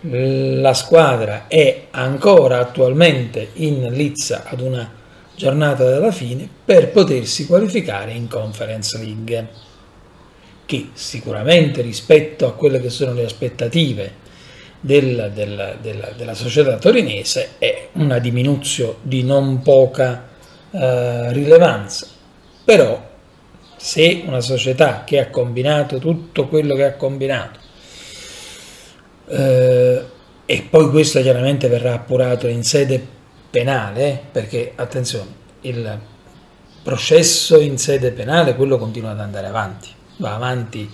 la 0.01 0.75
squadra 0.75 1.49
è 1.49 1.87
ancora 1.93 2.59
attualmente 2.59 3.53
in 3.55 3.91
lizza 3.91 4.45
ad 4.47 4.61
una 4.61 4.97
giornata 5.39 5.89
dalla 5.89 6.11
fine 6.11 6.49
per 6.65 6.91
potersi 6.91 7.47
qualificare 7.47 8.11
in 8.11 8.27
Conference 8.27 8.99
League, 8.99 9.49
che 10.67 10.89
sicuramente 10.93 11.81
rispetto 11.81 12.47
a 12.47 12.55
quelle 12.55 12.81
che 12.81 12.91
sono 12.91 13.15
le 13.15 13.25
aspettative 13.25 14.27
del, 14.81 15.31
del, 15.33 15.77
della, 15.81 16.13
della, 16.17 16.35
società 16.35 16.77
torinese 16.77 17.51
è 17.59 17.89
una 17.93 18.19
diminuzione 18.19 18.97
di 19.03 19.23
non 19.23 19.63
poca 19.63 20.27
eh, 20.71 21.33
rilevanza, 21.33 22.09
però 22.65 23.07
se 23.77 24.25
una 24.27 24.41
società 24.41 25.05
che 25.05 25.21
ha 25.21 25.31
combinato 25.31 25.99
tutto 25.99 26.49
quello 26.49 26.75
che 26.75 26.85
ha 26.85 26.95
combinato 26.95 27.61
eh, 29.29 30.05
e 30.45 30.67
poi 30.69 30.91
questo 30.91 31.21
chiaramente 31.23 31.69
verrà 31.69 31.95
appurato 31.95 32.49
in 32.49 32.65
sede 32.65 33.17
penale, 33.51 34.23
perché 34.31 34.73
attenzione, 34.75 35.31
il 35.63 35.99
processo 36.83 37.59
in 37.61 37.79
sede 37.79 38.13
penale, 38.13 38.55
quello 38.55 38.79
continua 38.79 39.11
ad 39.11 39.21
andare 39.21 39.47
avanti, 39.47 39.89
va 40.17 40.35
avanti, 40.35 40.91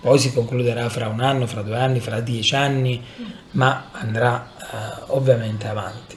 poi 0.00 0.18
si 0.18 0.32
concluderà 0.32 0.88
fra 0.88 1.08
un 1.08 1.20
anno, 1.20 1.46
fra 1.46 1.62
due 1.62 1.78
anni, 1.78 2.00
fra 2.00 2.20
dieci 2.20 2.54
anni, 2.54 3.02
ma 3.52 3.88
andrà 3.92 4.50
eh, 4.58 5.02
ovviamente 5.08 5.66
avanti. 5.66 6.16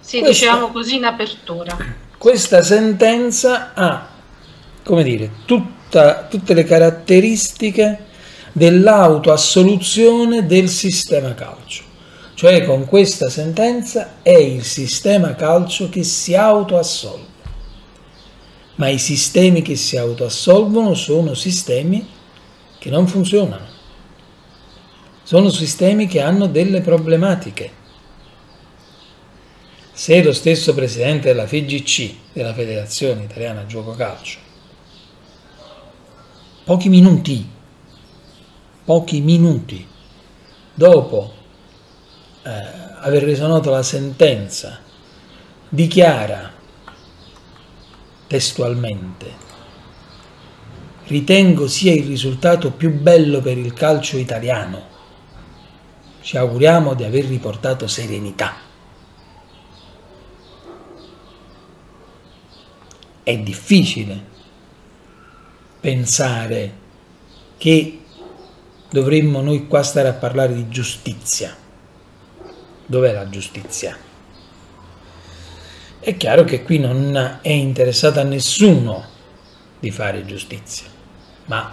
Sì, 0.00 0.20
questo, 0.20 0.44
dicevamo 0.44 0.72
così 0.72 0.96
in 0.96 1.04
apertura 1.04 1.76
questa 2.18 2.62
sentenza 2.62 3.72
ha, 3.74 4.08
come 4.82 5.04
dire, 5.04 5.30
tutta, 5.46 6.24
tutte 6.24 6.52
le 6.52 6.64
caratteristiche 6.64 8.06
dell'autoassoluzione 8.52 10.44
del 10.44 10.68
sistema 10.68 11.32
calcio. 11.34 11.84
Cioè 12.38 12.64
con 12.64 12.86
questa 12.86 13.30
sentenza 13.30 14.22
è 14.22 14.36
il 14.36 14.62
sistema 14.62 15.34
calcio 15.34 15.88
che 15.88 16.04
si 16.04 16.36
autoassolve. 16.36 17.26
Ma 18.76 18.86
i 18.86 18.98
sistemi 18.98 19.60
che 19.60 19.74
si 19.74 19.96
autoassolvono 19.96 20.94
sono 20.94 21.34
sistemi 21.34 22.08
che 22.78 22.90
non 22.90 23.08
funzionano. 23.08 23.66
Sono 25.24 25.50
sistemi 25.50 26.06
che 26.06 26.20
hanno 26.20 26.46
delle 26.46 26.80
problematiche. 26.80 27.72
Se 29.90 30.22
lo 30.22 30.32
stesso 30.32 30.74
presidente 30.74 31.26
della 31.26 31.48
FIGC, 31.48 32.14
della 32.34 32.54
Federazione 32.54 33.24
Italiana 33.24 33.66
Gioco 33.66 33.96
Calcio, 33.96 34.38
pochi 36.62 36.88
minuti 36.88 37.48
pochi 38.84 39.20
minuti 39.22 39.84
dopo 40.72 41.37
eh, 42.48 42.66
aver 43.00 43.24
reso 43.24 43.46
nota 43.46 43.68
la 43.68 43.82
sentenza, 43.82 44.78
dichiara 45.68 46.50
testualmente, 48.26 49.46
ritengo 51.08 51.68
sia 51.68 51.92
il 51.92 52.06
risultato 52.06 52.72
più 52.72 52.90
bello 52.90 53.40
per 53.40 53.58
il 53.58 53.74
calcio 53.74 54.16
italiano. 54.16 54.96
Ci 56.22 56.38
auguriamo 56.38 56.94
di 56.94 57.04
aver 57.04 57.26
riportato 57.26 57.86
serenità. 57.86 58.56
È 63.22 63.36
difficile 63.38 64.24
pensare 65.80 66.72
che 67.58 68.00
dovremmo 68.90 69.42
noi 69.42 69.66
qua 69.66 69.82
stare 69.82 70.08
a 70.08 70.14
parlare 70.14 70.54
di 70.54 70.68
giustizia. 70.68 71.66
Dov'è 72.90 73.12
la 73.12 73.28
giustizia? 73.28 73.94
È 76.00 76.16
chiaro 76.16 76.44
che 76.44 76.62
qui 76.62 76.78
non 76.78 77.38
è 77.42 77.50
interessato 77.50 78.18
a 78.18 78.22
nessuno 78.22 79.04
di 79.78 79.90
fare 79.90 80.24
giustizia, 80.24 80.86
ma 81.44 81.70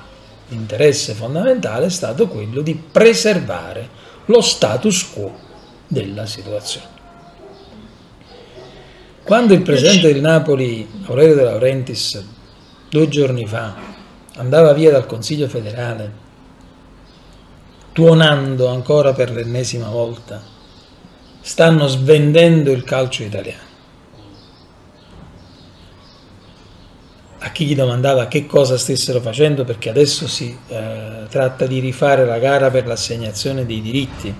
l'interesse 0.50 1.14
fondamentale 1.14 1.86
è 1.86 1.90
stato 1.90 2.28
quello 2.28 2.60
di 2.60 2.76
preservare 2.76 3.88
lo 4.26 4.42
status 4.42 5.10
quo 5.14 5.34
della 5.88 6.26
situazione. 6.26 6.88
Quando 9.24 9.54
il 9.54 9.62
presidente 9.62 10.12
del 10.12 10.22
Napoli, 10.22 10.86
Aurelio 11.06 11.36
De 11.36 11.44
Laurentiis, 11.44 12.26
due 12.90 13.08
giorni 13.08 13.48
fa, 13.48 13.74
andava 14.36 14.74
via 14.74 14.92
dal 14.92 15.06
Consiglio 15.06 15.48
federale 15.48 16.24
tuonando 17.94 18.68
ancora 18.68 19.14
per 19.14 19.32
l'ennesima 19.32 19.88
volta, 19.88 20.55
stanno 21.46 21.86
svendendo 21.86 22.72
il 22.72 22.84
calcio 22.84 23.22
italiano. 23.22 23.62
A 27.38 27.52
chi 27.52 27.68
gli 27.68 27.76
domandava 27.76 28.28
che 28.28 28.48
cosa 28.48 28.80
stessero 28.80 29.22
facendo, 29.22 29.64
perché 29.64 29.90
adesso 29.90 30.28
si 30.28 30.58
eh, 30.68 31.28
tratta 31.30 31.68
di 31.68 31.78
rifare 31.78 32.26
la 32.26 32.40
gara 32.40 32.72
per 32.72 32.88
l'assegnazione 32.88 33.64
dei 33.64 33.80
diritti 33.80 34.36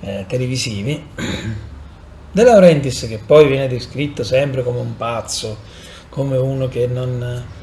eh, 0.00 0.24
televisivi, 0.26 1.06
De 2.32 2.42
Laurentiis, 2.42 3.06
che 3.06 3.20
poi 3.24 3.46
viene 3.46 3.68
descritto 3.68 4.24
sempre 4.24 4.64
come 4.64 4.80
un 4.80 4.96
pazzo, 4.96 5.56
come 6.08 6.36
uno 6.36 6.66
che 6.66 6.88
non 6.88 7.58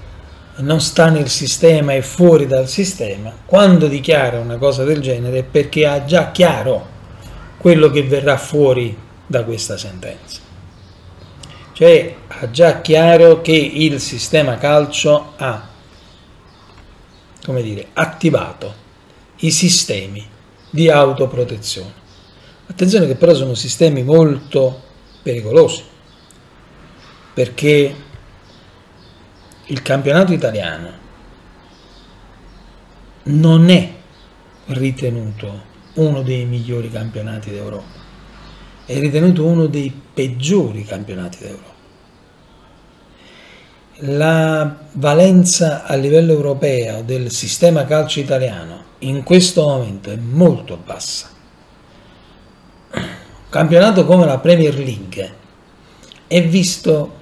non 0.60 0.82
sta 0.82 1.10
nel 1.10 1.30
sistema 1.30 1.94
e 1.94 2.02
fuori 2.02 2.48
dal 2.48 2.68
sistema, 2.68 3.32
quando 3.46 3.88
dichiara 3.88 4.40
una 4.40 4.58
cosa 4.58 4.84
del 4.84 5.02
genere 5.02 5.40
è 5.40 5.44
perché 5.44 5.86
ha 5.86 6.04
già 6.04 6.32
chiaro 6.32 6.96
quello 7.68 7.90
che 7.90 8.04
verrà 8.04 8.38
fuori 8.38 8.98
da 9.26 9.44
questa 9.44 9.78
sentenza. 9.78 10.40
Cioè 11.74 12.16
ha 12.26 12.50
già 12.50 12.80
chiaro 12.80 13.42
che 13.42 13.52
il 13.52 14.00
sistema 14.00 14.56
calcio 14.56 15.34
ha, 15.36 15.68
come 17.44 17.62
dire, 17.62 17.88
attivato 17.92 18.74
i 19.40 19.52
sistemi 19.52 20.26
di 20.70 20.90
autoprotezione. 20.90 21.92
Attenzione 22.68 23.06
che 23.06 23.16
però 23.16 23.34
sono 23.34 23.54
sistemi 23.54 24.02
molto 24.02 24.84
pericolosi, 25.22 25.84
perché 27.34 27.96
il 29.66 29.82
campionato 29.82 30.32
italiano 30.32 30.92
non 33.24 33.70
è 33.70 33.94
ritenuto 34.68 35.76
uno 35.98 36.22
dei 36.22 36.46
migliori 36.46 36.90
campionati 36.90 37.52
d'Europa, 37.52 38.06
è 38.86 39.00
ritenuto 39.00 39.46
uno 39.46 39.68
dei 39.68 39.92
peggiori 40.14 40.84
campionati 40.84 41.38
d'Europa. 41.40 41.76
La 44.02 44.78
valenza 44.94 45.86
a 45.86 45.96
livello 45.96 46.32
europeo 46.32 47.02
del 47.02 47.32
sistema 47.32 47.86
calcio 47.86 48.20
italiano 48.20 48.84
in 49.00 49.24
questo 49.24 49.64
momento 49.64 50.12
è 50.12 50.16
molto 50.16 50.78
bassa. 50.78 51.30
Un 52.94 53.50
campionato 53.50 54.06
come 54.06 54.26
la 54.26 54.38
Premier 54.38 54.76
League 54.76 55.34
è 56.28 56.44
visto 56.44 57.16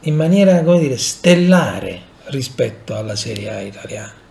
in 0.00 0.16
maniera, 0.16 0.62
come 0.62 0.78
dire, 0.78 0.96
stellare 0.96 2.00
rispetto 2.26 2.94
alla 2.94 3.16
Serie 3.16 3.50
A 3.50 3.60
italiana. 3.60 4.23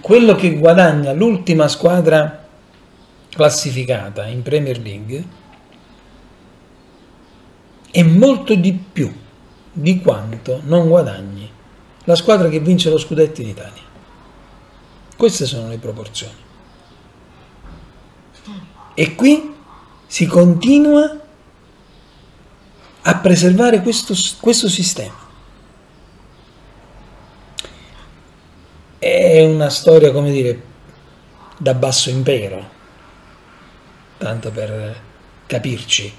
Quello 0.00 0.34
che 0.34 0.54
guadagna 0.58 1.12
l'ultima 1.12 1.68
squadra 1.68 2.46
classificata 3.30 4.26
in 4.26 4.42
Premier 4.42 4.78
League 4.78 5.24
è 7.90 8.02
molto 8.02 8.54
di 8.54 8.72
più 8.72 9.12
di 9.72 10.00
quanto 10.00 10.60
non 10.64 10.88
guadagni 10.88 11.50
la 12.04 12.14
squadra 12.14 12.48
che 12.48 12.60
vince 12.60 12.90
lo 12.90 12.98
scudetto 12.98 13.40
in 13.40 13.48
Italia. 13.48 13.82
Queste 15.16 15.46
sono 15.46 15.68
le 15.68 15.78
proporzioni. 15.78 16.42
E 18.94 19.14
qui 19.14 19.54
si 20.06 20.26
continua 20.26 21.20
a 23.02 23.16
preservare 23.16 23.80
questo, 23.80 24.14
questo 24.40 24.68
sistema. 24.68 25.23
È 29.04 29.42
una 29.44 29.68
storia, 29.68 30.10
come 30.12 30.32
dire, 30.32 30.62
da 31.58 31.74
basso 31.74 32.08
impero, 32.08 32.70
tanto 34.16 34.50
per 34.50 34.98
capirci. 35.44 36.10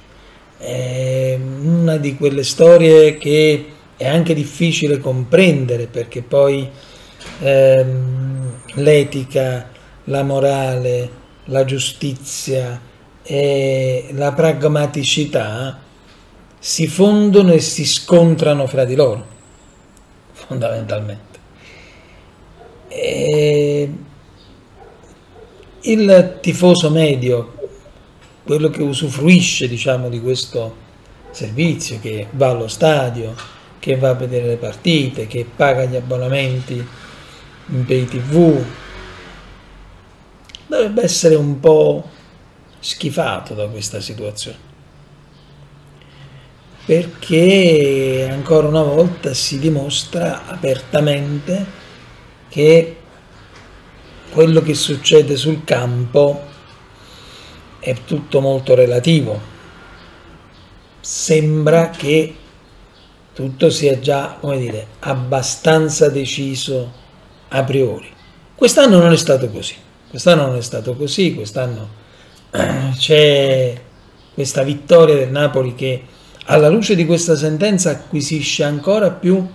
È 0.55 1.35
una 1.35 1.97
di 1.97 2.15
quelle 2.15 2.43
storie 2.43 3.17
che 3.17 3.71
è 3.97 4.07
anche 4.07 4.35
difficile 4.35 4.99
comprendere 4.99 5.87
perché 5.87 6.21
poi 6.21 6.69
ehm, 7.39 8.61
l'etica, 8.75 9.67
la 10.03 10.21
morale, 10.21 11.09
la 11.45 11.65
giustizia 11.65 12.79
e 13.23 14.09
la 14.11 14.31
pragmaticità 14.31 15.79
si 16.59 16.85
fondono 16.85 17.51
e 17.51 17.61
si 17.61 17.83
scontrano 17.83 18.67
fra 18.67 18.85
di 18.85 18.93
loro, 18.93 19.25
fondamentalmente. 20.33 21.34
E 22.97 23.89
il 25.81 26.37
tifoso 26.41 26.89
medio, 26.89 27.53
quello 28.45 28.69
che 28.69 28.81
usufruisce 28.81 29.67
diciamo, 29.67 30.07
di 30.07 30.21
questo 30.21 30.83
servizio, 31.31 31.99
che 31.99 32.27
va 32.31 32.51
allo 32.51 32.69
stadio, 32.69 33.35
che 33.79 33.97
va 33.97 34.09
a 34.09 34.13
vedere 34.13 34.47
le 34.47 34.55
partite, 34.55 35.27
che 35.27 35.45
paga 35.53 35.83
gli 35.83 35.97
abbonamenti 35.97 36.87
pay 37.85 38.05
tv, 38.05 38.63
dovrebbe 40.67 41.03
essere 41.03 41.35
un 41.35 41.59
po' 41.59 42.07
schifato 42.79 43.53
da 43.53 43.67
questa 43.67 43.99
situazione. 43.99 44.73
Perché 46.85 48.27
ancora 48.31 48.67
una 48.67 48.83
volta 48.83 49.33
si 49.33 49.59
dimostra 49.59 50.45
apertamente 50.45 51.83
che 52.55 52.95
quello 54.31 54.61
che 54.61 54.75
succede 54.75 55.35
sul 55.35 55.65
campo 55.65 56.41
è 57.79 57.93
tutto 58.05 58.39
molto 58.39 58.75
relativo. 58.75 59.37
Sembra 61.01 61.89
che 61.89 62.33
tutto 63.33 63.69
sia 63.69 63.99
già, 63.99 64.37
come 64.39 64.57
dire, 64.57 64.87
abbastanza 64.99 66.07
deciso 66.07 66.93
a 67.49 67.61
priori. 67.65 68.07
Quest'anno 68.55 68.99
non 68.99 69.11
è 69.11 69.17
stato 69.17 69.49
così. 69.49 69.75
Quest'anno 70.09 70.45
non 70.45 70.55
è 70.55 70.61
stato 70.61 70.95
così, 70.95 71.33
quest'anno 71.33 71.89
c'è 72.97 73.81
questa 74.33 74.63
vittoria 74.63 75.15
del 75.15 75.29
Napoli 75.29 75.75
che 75.75 76.03
alla 76.45 76.69
luce 76.69 76.95
di 76.95 77.05
questa 77.05 77.35
sentenza 77.35 77.89
acquisisce 77.89 78.63
ancora 78.63 79.11
più 79.11 79.45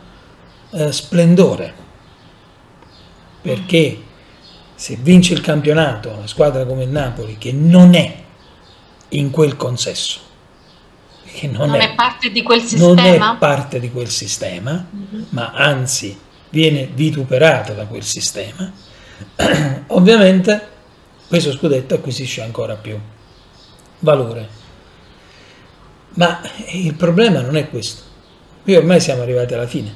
eh, 0.73 0.93
splendore, 0.93 1.89
perché 3.41 4.03
se 4.75 4.97
vince 4.97 5.35
il 5.35 5.41
campionato 5.41 6.11
una 6.11 6.27
squadra 6.27 6.65
come 6.65 6.85
il 6.85 6.91
Napoli 6.91 7.37
che 7.39 7.53
non 7.53 7.95
è 7.95 8.17
in 9.11 9.31
quel 9.31 9.57
consesso, 9.57 10.21
che 11.25 11.47
non, 11.49 11.69
non 11.69 11.81
è, 11.81 11.93
è, 11.93 11.95
parte 11.95 12.31
di 12.31 12.43
quel 12.43 12.63
sistema, 12.63 12.87
non 12.87 12.99
è 12.99 13.37
parte 13.39 13.81
di 13.81 13.91
quel 13.91 14.09
sistema, 14.09 14.87
mm-hmm. 14.95 15.25
ma 15.31 15.53
anzi 15.53 16.19
viene 16.51 16.89
vituperata 16.93 17.73
da 17.73 17.87
quel 17.87 18.03
sistema, 18.03 18.73
ovviamente 19.89 20.69
questo 21.29 21.53
scudetto 21.53 21.95
acquisisce 21.95 22.43
ancora 22.43 22.75
più 22.77 22.99
valore. 24.01 24.59
Ma 26.15 26.41
il 26.73 26.95
problema 26.95 27.41
non 27.41 27.57
è 27.57 27.69
questo. 27.71 28.03
Qui 28.63 28.75
ormai 28.75 29.01
siamo 29.01 29.23
arrivati 29.23 29.55
alla 29.55 29.67
fine. 29.67 29.95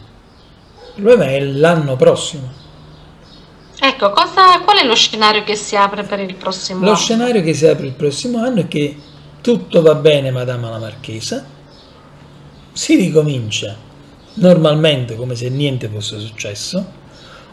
Il 0.95 1.03
problema 1.03 1.25
è 1.31 1.41
l'anno 1.41 1.97
prossimo. 1.97 2.63
Ecco, 3.95 4.11
cosa, 4.11 4.59
qual 4.65 4.79
è 4.79 4.85
lo 4.85 4.97
scenario 4.97 5.45
che 5.45 5.55
si 5.55 5.77
apre 5.77 6.03
per 6.03 6.19
il 6.19 6.35
prossimo 6.35 6.81
lo 6.81 6.87
anno? 6.87 6.95
Lo 6.95 7.01
scenario 7.01 7.43
che 7.43 7.55
si 7.55 7.65
apre 7.65 7.87
il 7.87 7.93
prossimo 7.93 8.39
anno 8.39 8.63
è 8.63 8.69
che 8.69 8.97
tutto 9.41 9.83
va 9.83 9.95
bene, 9.95 10.33
Madama 10.33 10.69
la 10.69 10.79
Marchesa, 10.79 11.47
si 12.73 12.97
ricomincia 12.97 13.77
normalmente 14.35 15.15
come 15.15 15.37
se 15.37 15.49
niente 15.49 15.89
fosse 15.89 16.19
successo. 16.19 17.03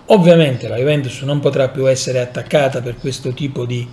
Ovviamente 0.07 0.67
la 0.67 0.77
Juventus 0.77 1.21
non 1.21 1.39
potrà 1.39 1.69
più 1.69 1.87
essere 1.87 2.19
attaccata 2.19 2.81
per 2.81 2.97
questo 2.97 3.33
tipo 3.33 3.65
di 3.65 3.87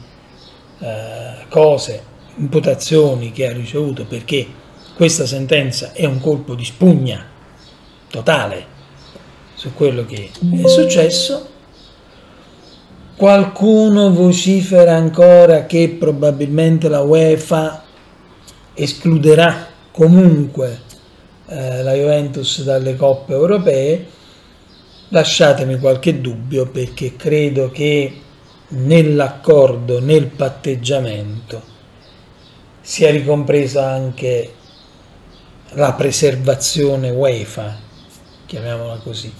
eh, 0.78 1.44
cose, 1.50 2.02
imputazioni 2.36 3.30
che 3.30 3.46
ha 3.46 3.52
ricevuto 3.52 4.06
perché 4.06 4.46
questa 4.94 5.26
sentenza 5.26 5.92
è 5.92 6.06
un 6.06 6.18
colpo 6.18 6.54
di 6.54 6.64
spugna 6.64 7.26
totale 8.08 8.76
su 9.52 9.74
quello 9.74 10.06
che 10.06 10.30
è 10.62 10.66
successo. 10.66 11.56
Qualcuno 13.18 14.12
vocifera 14.12 14.94
ancora 14.94 15.66
che 15.66 15.88
probabilmente 15.98 16.88
la 16.88 17.00
UEFA 17.00 17.82
escluderà 18.74 19.66
comunque 19.90 20.82
eh, 21.48 21.82
la 21.82 21.94
Juventus 21.94 22.62
dalle 22.62 22.94
coppe 22.94 23.32
europee. 23.32 24.06
Lasciatemi 25.08 25.80
qualche 25.80 26.20
dubbio 26.20 26.68
perché 26.68 27.16
credo 27.16 27.70
che 27.72 28.20
nell'accordo, 28.68 29.98
nel 30.00 30.28
patteggiamento, 30.28 31.60
sia 32.80 33.10
ricompresa 33.10 33.90
anche 33.90 34.54
la 35.70 35.92
preservazione 35.94 37.10
UEFA, 37.10 37.78
chiamiamola 38.46 38.98
così, 38.98 39.32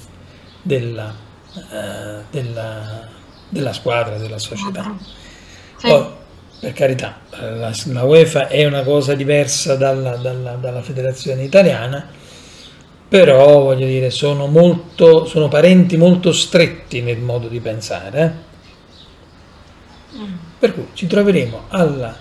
della, 0.62 1.14
uh, 1.54 2.24
della, 2.28 3.16
della, 3.48 3.72
squadra, 3.72 4.16
della 4.16 4.38
società. 4.38 4.96
Sì. 5.76 5.86
Poi, 5.86 6.06
per 6.60 6.72
carità, 6.72 7.20
la, 7.30 7.72
la, 7.84 8.02
UEFA 8.02 8.48
è 8.48 8.66
una 8.66 8.82
cosa 8.82 9.14
diversa 9.14 9.76
dalla, 9.76 10.16
dalla, 10.16 10.54
dalla 10.54 10.82
federazione 10.82 11.44
italiana, 11.44 12.06
però 13.08 13.60
voglio 13.60 13.86
dire, 13.86 14.10
sono, 14.10 14.46
molto, 14.46 15.24
sono 15.24 15.48
parenti 15.48 15.96
molto 15.96 16.32
stretti 16.32 17.00
nel 17.00 17.18
modo 17.18 17.48
di 17.48 17.60
pensare. 17.60 18.44
Eh? 20.14 20.18
Mm. 20.18 20.34
Per 20.58 20.74
cui 20.74 20.88
ci 20.94 21.06
troveremo 21.06 21.66
alla 21.68 22.16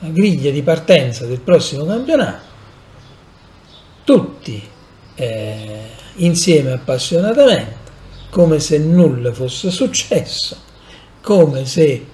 griglia 0.00 0.50
di 0.50 0.62
partenza 0.62 1.24
del 1.24 1.40
prossimo 1.40 1.84
campionato, 1.84 2.46
tutti 4.04 4.68
eh, 5.14 5.80
insieme 6.16 6.72
appassionatamente, 6.72 7.77
come 8.30 8.60
se 8.60 8.78
nulla 8.78 9.32
fosse 9.32 9.70
successo, 9.70 10.56
come 11.22 11.64
se, 11.64 12.06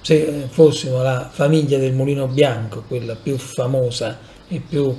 se 0.00 0.46
fossimo 0.48 1.02
la 1.02 1.30
famiglia 1.32 1.78
del 1.78 1.92
Mulino 1.92 2.26
Bianco, 2.26 2.84
quella 2.86 3.14
più 3.14 3.36
famosa 3.36 4.18
e 4.48 4.60
più 4.60 4.94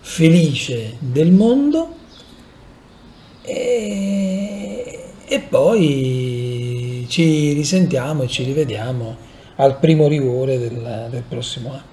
felice 0.00 0.96
del 0.98 1.32
mondo, 1.32 1.96
e, 3.42 5.04
e 5.24 5.40
poi 5.40 7.06
ci 7.08 7.52
risentiamo 7.52 8.22
e 8.22 8.28
ci 8.28 8.44
rivediamo 8.44 9.16
al 9.56 9.78
primo 9.78 10.08
rigore 10.08 10.58
del, 10.58 11.08
del 11.10 11.22
prossimo 11.28 11.70
anno. 11.70 11.91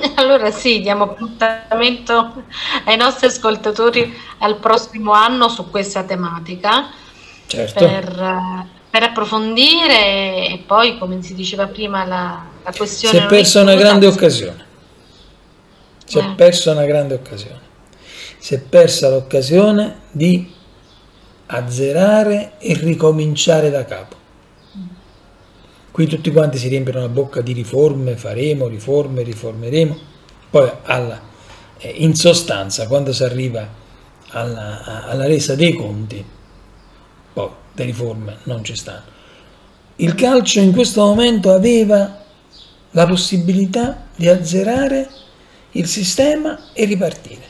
Allora 0.16 0.50
sì, 0.50 0.80
diamo 0.80 1.04
appuntamento 1.04 2.42
ai 2.84 2.96
nostri 2.96 3.26
ascoltatori 3.26 4.14
al 4.38 4.58
prossimo 4.58 5.12
anno 5.12 5.48
su 5.48 5.70
questa 5.70 6.02
tematica 6.04 6.90
certo. 7.46 7.84
per, 7.84 8.66
per, 8.90 9.02
approfondire 9.02 10.48
e 10.48 10.62
poi, 10.66 10.98
come 10.98 11.22
si 11.22 11.34
diceva 11.34 11.66
prima, 11.66 12.04
la, 12.04 12.44
la 12.62 12.72
questione... 12.76 13.18
Si 13.18 13.24
è 13.24 13.26
persa 13.26 13.60
una 13.62 13.74
grande 13.74 14.06
occasione. 14.06 14.64
Si 16.04 16.18
è 16.18 16.24
eh. 16.24 16.34
persa 16.34 16.72
una 16.72 16.84
grande 16.84 17.14
occasione. 17.14 17.68
Si 18.38 18.54
è 18.54 18.60
persa 18.60 19.08
l'occasione 19.08 20.00
di 20.10 20.58
azzerare 21.46 22.52
e 22.58 22.74
ricominciare 22.74 23.70
da 23.70 23.84
capo. 23.84 24.16
Qui 25.90 26.06
tutti 26.06 26.30
quanti 26.30 26.56
si 26.56 26.68
riempiono 26.68 27.00
la 27.00 27.08
bocca 27.08 27.40
di 27.40 27.52
riforme, 27.52 28.16
faremo 28.16 28.68
riforme, 28.68 29.22
riformeremo, 29.22 29.98
poi 30.48 30.70
alla, 30.84 31.20
eh, 31.78 31.88
in 31.88 32.14
sostanza 32.14 32.86
quando 32.86 33.12
si 33.12 33.24
arriva 33.24 33.68
alla, 34.28 35.04
alla 35.06 35.26
resa 35.26 35.56
dei 35.56 35.74
conti, 35.74 36.24
poi 37.32 37.48
le 37.72 37.84
riforme 37.84 38.38
non 38.44 38.62
ci 38.62 38.76
stanno. 38.76 39.18
Il 39.96 40.14
calcio 40.14 40.60
in 40.60 40.72
questo 40.72 41.02
momento 41.02 41.52
aveva 41.52 42.24
la 42.92 43.06
possibilità 43.06 44.06
di 44.14 44.28
azzerare 44.28 45.08
il 45.72 45.86
sistema 45.86 46.72
e 46.72 46.84
ripartire. 46.84 47.48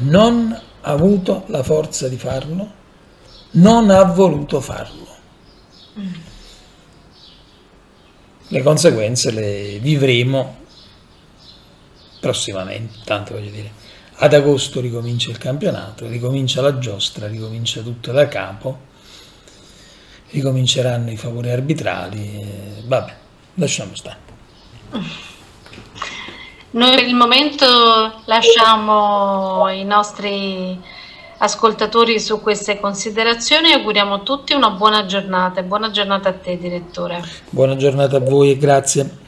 Non 0.00 0.52
ha 0.52 0.90
avuto 0.90 1.44
la 1.46 1.62
forza 1.62 2.08
di 2.08 2.16
farlo, 2.16 2.72
non 3.52 3.90
ha 3.90 4.02
voluto 4.04 4.60
farlo. 4.60 5.17
Le 8.48 8.62
conseguenze 8.62 9.30
le 9.30 9.78
vivremo 9.80 10.56
prossimamente, 12.20 12.98
tanto 13.04 13.34
voglio 13.34 13.50
dire. 13.50 13.72
Ad 14.20 14.32
agosto 14.32 14.80
ricomincia 14.80 15.30
il 15.30 15.38
campionato, 15.38 16.06
ricomincia 16.06 16.60
la 16.60 16.78
giostra, 16.78 17.28
ricomincia 17.28 17.82
tutto 17.82 18.10
da 18.10 18.26
capo, 18.26 18.86
ricominceranno 20.30 21.10
i 21.10 21.16
favori 21.16 21.50
arbitrali, 21.50 22.40
e, 22.40 22.82
vabbè, 22.84 23.16
lasciamo 23.54 23.94
stare. 23.94 24.18
Noi 26.70 26.94
per 26.96 27.06
il 27.06 27.14
momento 27.14 28.22
lasciamo 28.26 29.68
i 29.70 29.84
nostri 29.84 30.78
ascoltatori 31.38 32.18
su 32.20 32.40
queste 32.40 32.78
considerazioni. 32.80 33.72
Auguriamo 33.72 34.14
a 34.14 34.18
tutti 34.20 34.52
una 34.52 34.70
buona 34.70 35.06
giornata 35.06 35.60
buona 35.62 35.90
giornata 35.90 36.28
a 36.28 36.32
te, 36.32 36.58
direttore. 36.58 37.22
Buona 37.50 37.76
giornata 37.76 38.16
a 38.16 38.20
voi 38.20 38.50
e 38.50 38.56
grazie. 38.56 39.26